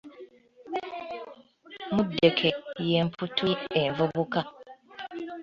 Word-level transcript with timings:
Muddeke 1.93 2.49
y’emputtu 2.89 3.47
envubuka. 3.81 4.41